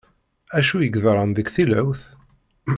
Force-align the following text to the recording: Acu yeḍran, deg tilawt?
Acu 0.57 0.77
yeḍran, 0.81 1.29
deg 1.33 1.47
tilawt? 1.55 2.03